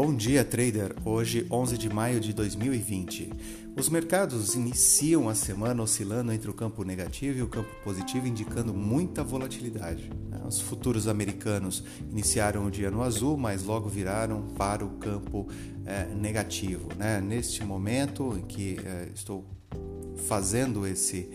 Bom 0.00 0.14
dia, 0.14 0.44
trader. 0.44 0.94
Hoje, 1.04 1.44
11 1.50 1.76
de 1.76 1.88
maio 1.92 2.20
de 2.20 2.32
2020. 2.32 3.32
Os 3.76 3.88
mercados 3.88 4.54
iniciam 4.54 5.28
a 5.28 5.34
semana 5.34 5.82
oscilando 5.82 6.30
entre 6.30 6.48
o 6.48 6.54
campo 6.54 6.84
negativo 6.84 7.40
e 7.40 7.42
o 7.42 7.48
campo 7.48 7.68
positivo, 7.82 8.28
indicando 8.28 8.72
muita 8.72 9.24
volatilidade. 9.24 10.08
Né? 10.30 10.40
Os 10.46 10.60
futuros 10.60 11.08
americanos 11.08 11.82
iniciaram 12.12 12.66
o 12.66 12.70
dia 12.70 12.92
no 12.92 13.02
azul, 13.02 13.36
mas 13.36 13.64
logo 13.64 13.88
viraram 13.88 14.42
para 14.56 14.84
o 14.84 14.90
campo 14.98 15.48
é, 15.84 16.04
negativo. 16.14 16.90
Né? 16.96 17.20
Neste 17.20 17.64
momento 17.64 18.38
em 18.38 18.42
que 18.42 18.78
é, 18.84 19.08
estou 19.12 19.44
fazendo 20.28 20.86
esse, 20.86 21.28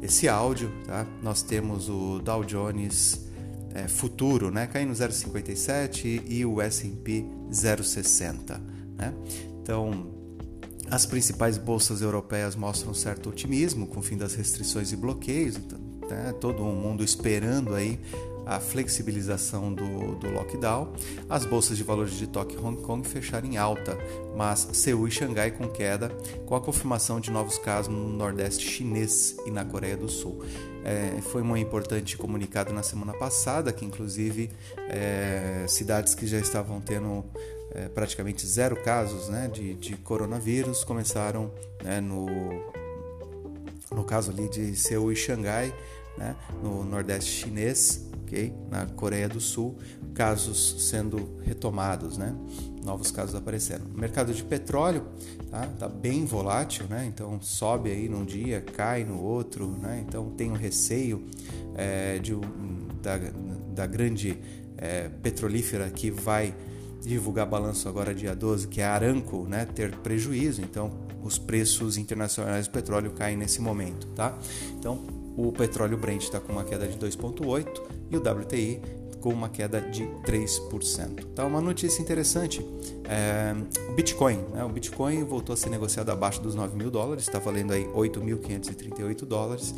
esse 0.00 0.26
áudio, 0.26 0.72
tá? 0.86 1.06
nós 1.22 1.42
temos 1.42 1.90
o 1.90 2.18
Dow 2.20 2.44
Jones 2.44 3.29
é, 3.74 3.88
futuro, 3.88 4.50
né? 4.50 4.66
caindo 4.66 4.92
0,57 4.92 6.22
e 6.28 6.44
o 6.44 6.60
S&P 6.60 7.24
0,60. 7.50 8.60
Né? 8.96 9.14
Então, 9.62 10.12
as 10.90 11.06
principais 11.06 11.56
bolsas 11.56 12.02
europeias 12.02 12.56
mostram 12.56 12.92
certo 12.92 13.30
otimismo 13.30 13.86
com 13.86 14.00
o 14.00 14.02
fim 14.02 14.16
das 14.16 14.34
restrições 14.34 14.92
e 14.92 14.96
bloqueios, 14.96 15.56
então, 15.56 15.78
né? 16.08 16.34
todo 16.40 16.62
mundo 16.64 17.04
esperando 17.04 17.74
aí 17.74 18.00
a 18.46 18.58
flexibilização 18.58 19.72
do, 19.72 20.14
do, 20.16 20.30
lockdown. 20.30 20.92
As 21.28 21.44
bolsas 21.44 21.76
de 21.76 21.84
valores 21.84 22.14
de 22.14 22.26
Tóquio 22.26 22.60
e 22.60 22.64
Hong 22.64 22.82
Kong 22.82 23.06
fecharam 23.06 23.48
em 23.48 23.56
alta, 23.56 23.96
mas 24.36 24.68
Seul 24.72 25.08
e 25.08 25.10
Xangai 25.10 25.50
com 25.50 25.68
queda, 25.68 26.08
com 26.46 26.54
a 26.54 26.60
confirmação 26.60 27.20
de 27.20 27.30
novos 27.30 27.58
casos 27.58 27.92
no 27.92 28.08
Nordeste 28.08 28.66
chinês 28.66 29.36
e 29.46 29.50
na 29.50 29.64
Coreia 29.64 29.96
do 29.96 30.08
Sul. 30.08 30.44
É, 30.84 31.20
foi 31.20 31.42
um 31.42 31.56
importante 31.56 32.16
comunicado 32.16 32.72
na 32.72 32.82
semana 32.82 33.12
passada, 33.12 33.72
que 33.72 33.84
inclusive 33.84 34.50
é, 34.88 35.64
cidades 35.68 36.14
que 36.14 36.26
já 36.26 36.38
estavam 36.38 36.80
tendo 36.80 37.24
é, 37.72 37.88
praticamente 37.88 38.46
zero 38.46 38.76
casos 38.76 39.28
né, 39.28 39.48
de, 39.52 39.74
de 39.74 39.96
coronavírus 39.96 40.82
começaram 40.82 41.50
né, 41.82 42.00
no, 42.00 42.26
no 43.92 44.04
caso 44.04 44.30
ali 44.30 44.48
de 44.48 44.74
Seul 44.76 45.12
e 45.12 45.16
Xangai, 45.16 45.74
né, 46.16 46.36
no 46.62 46.84
Nordeste 46.84 47.30
chinês, 47.30 48.09
na 48.70 48.86
Coreia 48.86 49.28
do 49.28 49.40
Sul, 49.40 49.76
casos 50.14 50.88
sendo 50.88 51.38
retomados, 51.42 52.16
né, 52.16 52.34
novos 52.84 53.10
casos 53.10 53.34
aparecendo. 53.34 53.86
O 53.94 53.98
mercado 53.98 54.32
de 54.32 54.42
petróleo 54.42 55.04
tá, 55.50 55.66
tá 55.78 55.88
bem 55.88 56.24
volátil, 56.24 56.86
né, 56.88 57.06
então 57.06 57.40
sobe 57.40 57.90
aí 57.90 58.08
num 58.08 58.24
dia, 58.24 58.60
cai 58.60 59.04
no 59.04 59.20
outro, 59.20 59.66
né, 59.66 60.04
então 60.06 60.30
tem 60.30 60.50
um 60.50 60.56
receio 60.56 61.26
é, 61.74 62.18
de, 62.18 62.34
da, 63.02 63.18
da 63.74 63.86
grande 63.86 64.38
é, 64.76 65.08
petrolífera 65.08 65.90
que 65.90 66.10
vai 66.10 66.54
divulgar 67.02 67.46
balanço 67.46 67.88
agora 67.88 68.14
dia 68.14 68.34
12, 68.34 68.68
que 68.68 68.80
é 68.80 68.84
a 68.84 68.92
Aramco, 68.92 69.46
né, 69.48 69.64
ter 69.64 69.96
prejuízo, 69.96 70.60
então 70.60 70.90
os 71.22 71.38
preços 71.38 71.96
internacionais 71.96 72.66
do 72.66 72.72
petróleo 72.72 73.10
caem 73.12 73.36
nesse 73.36 73.60
momento, 73.60 74.06
tá? 74.08 74.38
Então, 74.78 75.19
o 75.36 75.52
petróleo 75.52 75.96
Brent 75.96 76.22
está 76.22 76.40
com 76.40 76.52
uma 76.52 76.64
queda 76.64 76.86
de 76.86 76.98
2,8 76.98 77.66
e 78.10 78.16
o 78.16 78.20
WTI 78.20 78.80
com 79.20 79.30
uma 79.30 79.48
queda 79.48 79.80
de 79.80 80.04
3%. 80.24 81.24
Tá 81.34 81.44
uma 81.44 81.60
notícia 81.60 82.00
interessante. 82.00 82.64
É, 83.04 83.54
o 83.90 83.92
Bitcoin, 83.92 84.38
né? 84.52 84.64
o 84.64 84.68
Bitcoin 84.68 85.22
voltou 85.24 85.52
a 85.52 85.56
ser 85.56 85.68
negociado 85.68 86.10
abaixo 86.10 86.40
dos 86.40 86.54
9 86.54 86.76
mil 86.76 86.90
dólares, 86.90 87.24
está 87.24 87.38
valendo 87.38 87.72
aí 87.72 87.84
8.538 87.84 89.24
dólares. 89.26 89.74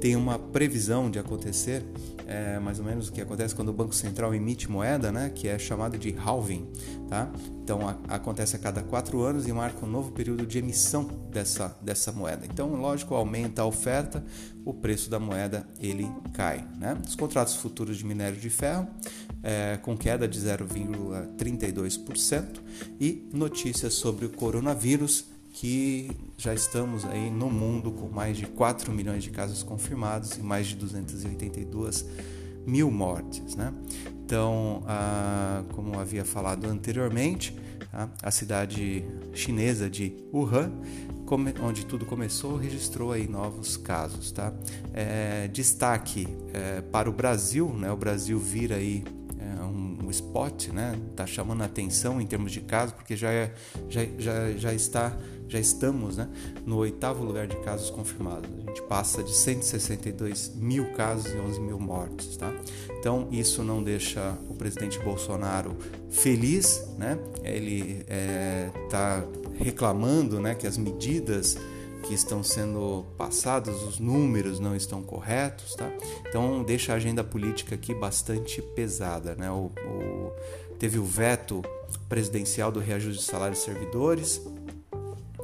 Tem 0.00 0.16
uma 0.16 0.38
previsão 0.38 1.10
de 1.10 1.18
acontecer, 1.18 1.84
é, 2.26 2.58
mais 2.58 2.78
ou 2.78 2.84
menos 2.84 3.08
o 3.08 3.12
que 3.12 3.20
acontece 3.20 3.54
quando 3.54 3.68
o 3.68 3.72
Banco 3.72 3.94
Central 3.94 4.34
emite 4.34 4.70
moeda, 4.70 5.12
né? 5.12 5.30
que 5.34 5.48
é 5.48 5.58
chamado 5.58 5.98
de 5.98 6.14
halving. 6.16 6.66
Tá? 7.08 7.30
Então 7.66 7.86
a, 7.88 7.96
acontece 8.14 8.54
a 8.54 8.60
cada 8.60 8.80
quatro 8.80 9.22
anos 9.22 9.48
e 9.48 9.52
marca 9.52 9.84
um 9.84 9.90
novo 9.90 10.12
período 10.12 10.46
de 10.46 10.58
emissão 10.58 11.02
dessa, 11.32 11.76
dessa 11.82 12.12
moeda. 12.12 12.46
Então, 12.46 12.76
lógico, 12.76 13.12
aumenta 13.12 13.62
a 13.62 13.66
oferta, 13.66 14.24
o 14.64 14.72
preço 14.72 15.10
da 15.10 15.18
moeda 15.18 15.66
ele 15.80 16.08
cai. 16.32 16.64
Né? 16.78 16.96
Os 17.04 17.16
contratos 17.16 17.56
futuros 17.56 17.96
de 17.96 18.06
minério 18.06 18.38
de 18.38 18.48
ferro 18.48 18.86
é, 19.42 19.80
com 19.82 19.96
queda 19.96 20.28
de 20.28 20.38
0,32% 20.38 22.60
e 23.00 23.28
notícias 23.32 23.94
sobre 23.94 24.26
o 24.26 24.30
coronavírus 24.30 25.24
que 25.52 26.12
já 26.38 26.54
estamos 26.54 27.04
aí 27.04 27.28
no 27.30 27.50
mundo 27.50 27.90
com 27.90 28.08
mais 28.08 28.36
de 28.36 28.46
4 28.46 28.92
milhões 28.92 29.24
de 29.24 29.30
casos 29.30 29.64
confirmados 29.64 30.36
e 30.36 30.40
mais 30.40 30.68
de 30.68 30.76
282 30.76 32.06
mil 32.66 32.90
mortes. 32.90 33.54
Né? 33.54 33.72
Então, 34.24 34.82
ah, 34.86 35.62
como 35.72 35.98
havia 35.98 36.24
falado 36.24 36.66
anteriormente, 36.66 37.56
tá? 37.92 38.10
a 38.22 38.30
cidade 38.30 39.04
chinesa 39.32 39.88
de 39.88 40.16
Wuhan, 40.32 40.72
onde 41.62 41.86
tudo 41.86 42.04
começou, 42.04 42.56
registrou 42.56 43.12
aí 43.12 43.28
novos 43.28 43.76
casos. 43.76 44.32
Tá? 44.32 44.52
É, 44.92 45.48
destaque 45.48 46.26
é, 46.52 46.80
para 46.80 47.08
o 47.08 47.12
Brasil, 47.12 47.68
né? 47.68 47.90
o 47.90 47.96
Brasil 47.96 48.38
vira 48.38 48.76
aí 48.76 49.04
é, 49.38 49.62
um, 49.62 50.10
spot, 50.10 50.68
né? 50.68 50.96
Tá 51.14 51.26
chamando 51.26 51.62
a 51.62 51.64
atenção 51.64 52.20
em 52.20 52.26
termos 52.26 52.52
de 52.52 52.60
casos, 52.60 52.94
porque 52.94 53.16
já, 53.16 53.30
é, 53.30 53.52
já, 53.88 54.04
já, 54.18 54.52
já 54.52 54.72
está 54.72 55.16
já 55.48 55.58
estamos 55.58 56.16
né, 56.16 56.28
no 56.64 56.76
oitavo 56.76 57.24
lugar 57.24 57.46
de 57.46 57.56
casos 57.56 57.90
confirmados. 57.90 58.50
A 58.64 58.68
gente 58.68 58.82
passa 58.82 59.22
de 59.22 59.34
162 59.34 60.54
mil 60.56 60.92
casos 60.92 61.32
e 61.32 61.36
11 61.36 61.60
mil 61.60 61.78
mortes. 61.78 62.36
Tá? 62.36 62.52
Então, 62.98 63.28
isso 63.30 63.62
não 63.62 63.82
deixa 63.82 64.36
o 64.48 64.54
presidente 64.54 64.98
Bolsonaro 64.98 65.76
feliz. 66.10 66.86
Né? 66.98 67.18
Ele 67.42 68.04
está 68.84 69.24
é, 69.60 69.64
reclamando 69.64 70.40
né, 70.40 70.54
que 70.54 70.66
as 70.66 70.76
medidas 70.76 71.56
que 72.06 72.14
estão 72.14 72.42
sendo 72.42 73.04
passadas, 73.16 73.82
os 73.82 73.98
números 73.98 74.60
não 74.60 74.76
estão 74.76 75.02
corretos, 75.02 75.74
tá? 75.74 75.90
Então 76.28 76.62
deixa 76.62 76.92
a 76.92 76.96
agenda 76.96 77.24
política 77.24 77.74
aqui 77.74 77.92
bastante 77.92 78.62
pesada, 78.62 79.34
né? 79.34 79.50
O, 79.50 79.72
o, 79.84 80.32
teve 80.78 80.98
o 80.98 81.04
veto 81.04 81.62
presidencial 82.08 82.70
do 82.70 82.78
reajuste 82.78 83.24
de 83.24 83.28
salários 83.28 83.60
servidores, 83.60 84.40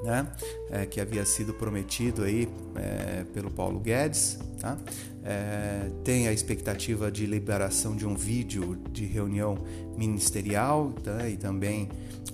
né, 0.02 0.26
é, 0.70 0.86
que 0.86 1.00
havia 1.00 1.24
sido 1.24 1.54
prometido 1.54 2.24
aí 2.24 2.48
é, 2.76 3.24
pelo 3.32 3.50
Paulo 3.50 3.78
Guedes. 3.78 4.38
Tá? 4.62 4.78
É, 5.24 5.90
tem 6.04 6.28
a 6.28 6.32
expectativa 6.32 7.10
de 7.10 7.26
liberação 7.26 7.96
de 7.96 8.06
um 8.06 8.14
vídeo 8.14 8.78
de 8.92 9.04
reunião 9.04 9.58
ministerial 9.96 10.92
tá? 11.02 11.28
e 11.28 11.36
também 11.36 11.88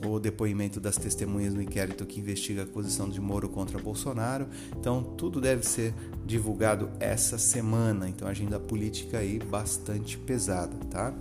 o 0.06 0.18
depoimento 0.18 0.78
das 0.78 0.98
testemunhas 0.98 1.54
no 1.54 1.62
inquérito 1.62 2.04
que 2.04 2.20
investiga 2.20 2.60
a 2.60 2.64
acusação 2.64 3.08
de 3.08 3.18
Moro 3.18 3.48
contra 3.48 3.78
Bolsonaro. 3.78 4.46
Então, 4.78 5.02
tudo 5.02 5.40
deve 5.40 5.66
ser 5.66 5.94
divulgado 6.26 6.90
essa 7.00 7.38
semana. 7.38 8.06
Então, 8.06 8.28
agenda 8.28 8.60
política 8.60 9.20
aí 9.20 9.38
bastante 9.38 10.18
pesada, 10.18 10.76
tá? 10.90 11.14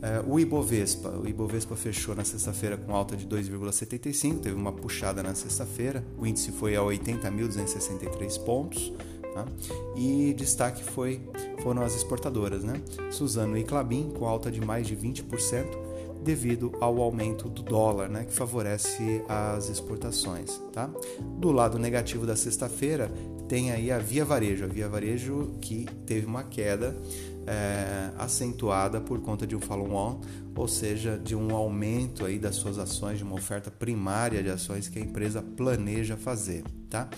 É, 0.00 0.22
o 0.24 0.38
Ibovespa, 0.38 1.08
o 1.08 1.28
Ibovespa 1.28 1.74
fechou 1.74 2.14
na 2.14 2.22
sexta-feira 2.22 2.76
com 2.76 2.94
alta 2.94 3.16
de 3.16 3.26
2,75, 3.26 4.38
teve 4.38 4.54
uma 4.54 4.72
puxada 4.72 5.24
na 5.24 5.34
sexta-feira. 5.34 6.04
O 6.16 6.24
índice 6.24 6.52
foi 6.52 6.76
a 6.76 6.80
80.263 6.80 8.38
pontos. 8.44 8.92
Tá? 9.32 9.46
E 9.96 10.34
destaque 10.34 10.84
foi, 10.84 11.20
foram 11.62 11.82
as 11.82 11.94
exportadoras, 11.94 12.62
né? 12.62 12.80
Suzano 13.10 13.56
e 13.56 13.64
Clabin 13.64 14.10
com 14.10 14.26
alta 14.26 14.50
de 14.50 14.60
mais 14.60 14.86
de 14.86 14.96
20%, 14.96 15.64
devido 16.22 16.72
ao 16.80 17.00
aumento 17.00 17.48
do 17.48 17.62
dólar, 17.62 18.08
né, 18.08 18.24
que 18.24 18.32
favorece 18.32 19.24
as 19.28 19.68
exportações. 19.68 20.60
Tá? 20.72 20.88
Do 21.38 21.50
lado 21.50 21.78
negativo 21.78 22.26
da 22.26 22.36
sexta-feira, 22.36 23.10
tem 23.48 23.70
aí 23.70 23.90
a 23.90 23.98
Via 23.98 24.24
Varejo, 24.24 24.64
a 24.64 24.68
Via 24.68 24.88
Varejo 24.88 25.54
que 25.60 25.86
teve 26.06 26.24
uma 26.26 26.42
queda 26.44 26.96
é, 27.46 28.10
acentuada 28.18 29.00
por 29.00 29.20
conta 29.20 29.46
de 29.46 29.56
um 29.56 29.60
follow-on, 29.60 30.20
ou 30.54 30.68
seja, 30.68 31.18
de 31.18 31.34
um 31.34 31.54
aumento 31.54 32.24
aí 32.24 32.38
das 32.38 32.56
suas 32.56 32.78
ações, 32.78 33.18
de 33.18 33.24
uma 33.24 33.34
oferta 33.34 33.70
primária 33.70 34.42
de 34.42 34.48
ações 34.48 34.88
que 34.88 34.98
a 34.98 35.02
empresa 35.02 35.42
planeja 35.42 36.16
fazer. 36.16 36.62
Tá? 36.88 37.08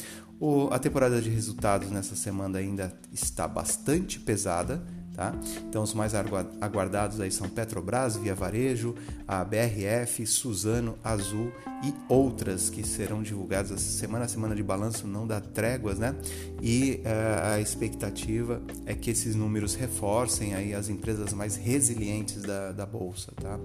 O, 0.41 0.69
a 0.73 0.79
temporada 0.79 1.21
de 1.21 1.31
resultados 1.31 1.91
nessa 1.91 2.17
semana 2.17 2.59
ainda 2.59 2.93
está 3.13 3.47
bastante 3.47 4.19
pesada, 4.19 4.85
Tá? 5.15 5.33
Então, 5.69 5.85
os 5.85 5.95
mais 5.95 6.13
aguardados 6.13 7.21
aí 7.21 7.31
são 7.31 7.49
Petrobras, 7.49 8.17
Via 8.17 8.35
Varejo, 8.35 8.97
a 9.29 9.45
BRF, 9.45 10.27
Suzano, 10.27 10.99
Azul 11.05 11.53
e 11.85 11.95
outras 12.09 12.69
que 12.69 12.85
serão 12.85 13.23
divulgadas 13.23 13.71
essa 13.71 13.99
semana. 13.99 14.25
A 14.25 14.29
semana 14.29 14.57
de 14.57 14.63
balanço 14.63 15.07
não 15.07 15.25
dá 15.25 15.41
tréguas, 15.41 16.01
né? 16.01 16.17
E 16.61 17.01
uh, 17.05 17.55
a 17.55 17.61
expectativa 17.61 18.61
é 18.87 18.95
que 18.95 19.09
esses 19.09 19.37
números 19.37 19.77
reforcem 19.77 20.53
aí 20.53 20.75
as 20.75 20.89
empresas 20.89 21.33
mais 21.33 21.55
resilientes 21.55 22.43
da, 22.43 22.73
da 22.73 22.85
Bolsa, 22.85 23.31
tá? 23.41 23.61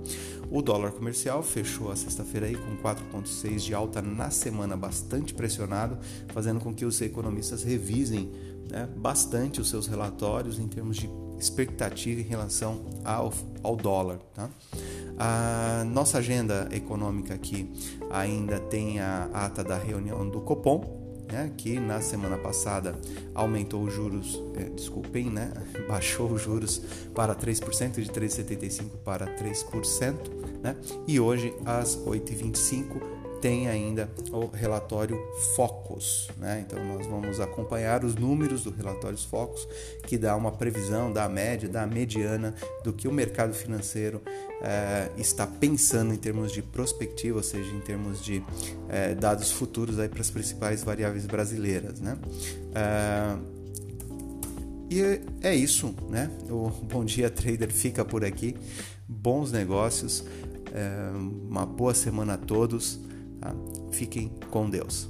O 0.52 0.62
dólar 0.62 0.92
comercial 0.92 1.42
fechou 1.42 1.92
a 1.92 1.96
sexta-feira 1.96 2.46
aí 2.46 2.56
com 2.56 2.78
4,6 2.78 3.58
de 3.58 3.74
alta 3.74 4.04
na 4.04 4.30
semana, 4.30 4.78
bastante 4.78 5.34
pressionado, 5.34 5.98
fazendo 6.28 6.60
com 6.60 6.76
que 6.76 6.86
os 6.86 7.02
economistas 7.02 7.64
revisem 7.64 8.32
né, 8.70 8.88
bastante 8.98 9.62
os 9.62 9.70
seus 9.70 9.88
relatórios 9.88 10.60
em 10.60 10.68
termos 10.68 10.98
de 10.98 11.10
expectativa 11.40 12.20
em 12.20 12.24
relação 12.24 12.86
ao, 13.04 13.34
ao 13.64 13.76
dólar. 13.76 14.20
Tá? 14.34 14.50
A 15.18 15.84
nossa 15.86 16.18
agenda 16.18 16.68
econômica 16.72 17.34
aqui 17.34 17.72
ainda 18.10 18.60
tem 18.60 19.00
a 19.00 19.30
ata 19.34 19.64
da 19.64 19.78
reunião 19.78 20.28
do 20.30 20.42
Copom, 20.42 21.00
né, 21.32 21.52
que 21.58 21.80
na 21.80 22.02
semana 22.02 22.38
passada 22.38 22.96
aumentou 23.36 23.84
os 23.84 23.94
juros, 23.94 24.42
é, 24.56 24.64
desculpem, 24.64 25.30
né, 25.30 25.52
baixou 25.88 26.32
os 26.32 26.42
juros 26.42 26.82
para 27.14 27.36
3%, 27.36 28.02
de 28.02 28.10
3,75% 28.10 28.90
para 29.04 29.28
3%, 29.38 30.16
né, 30.64 30.76
e 31.08 31.20
hoje 31.20 31.54
às 31.66 31.98
8h25 31.98 33.19
tem 33.42 33.68
ainda 33.68 34.10
o 34.32 34.48
relatório 34.48 35.18
Focus. 35.56 36.30
Né? 36.38 36.66
Então, 36.66 36.84
nós 36.86 37.06
vamos 37.08 37.40
acompanhar 37.40 38.04
os 38.04 38.16
números 38.16 38.64
do 38.64 38.72
relatório 38.72 39.18
Focus, 39.18 39.68
que 40.06 40.18
dá 40.18 40.36
uma 40.36 40.52
previsão 40.52 41.12
da 41.12 41.28
média, 41.28 41.68
da 41.68 41.86
mediana 41.88 42.54
do 42.84 42.94
que 42.94 43.08
o 43.08 43.12
mercado 43.12 43.54
financeiro 43.54 44.22
eh, 44.62 45.10
está 45.18 45.48
pensando 45.48 46.14
em 46.14 46.18
termos 46.18 46.52
de 46.52 46.62
prospectiva, 46.62 47.38
ou 47.38 47.44
seja, 47.44 47.72
em 47.74 47.80
termos 47.80 48.24
de 48.24 48.44
eh, 48.90 49.16
dados 49.16 49.52
futuros 49.52 49.96
para 49.96 50.22
as 50.22 50.30
principais 50.30 50.84
variáveis 50.84 51.26
brasileiras. 51.26 52.00
Né? 52.00 52.18
Eh, 52.76 53.38
e 54.92 55.02
é 55.42 55.56
isso, 55.56 55.94
né? 56.10 56.32
O 56.50 56.70
Bom 56.70 57.06
Dia 57.06 57.30
Trader 57.30 57.72
fica 57.72 58.04
por 58.04 58.26
aqui. 58.26 58.56
Bons 59.08 59.52
negócios, 59.52 60.26
uma 61.48 61.64
boa 61.64 61.94
semana 61.94 62.34
a 62.34 62.38
todos. 62.38 63.00
Fiquem 63.92 64.32
com 64.50 64.70
Deus. 64.70 65.10